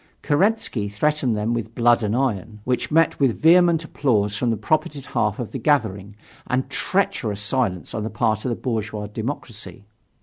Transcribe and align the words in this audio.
Kerensky 0.23 0.89
threatened 0.89 1.37
them 1.37 1.53
with 1.53 1.75
blood 1.75 2.01
and 2.01 2.15
iron, 2.15 2.59
which 2.63 2.89
met 2.89 3.19
with 3.19 3.39
vehement 3.39 3.83
applause 3.83 4.35
from 4.35 4.49
the 4.49 4.57
propertied 4.57 5.05
half 5.05 5.37
of 5.37 5.51
the 5.51 5.59
gathering, 5.59 6.15
and 6.47 6.67
treacherous 6.71 7.39
silence 7.43 7.93
on 7.93 8.01
the 8.01 8.09
part 8.09 8.43
of 8.43 8.49
the 8.49 8.55
bourgeois 8.55 9.05
democracy. 9.05 9.85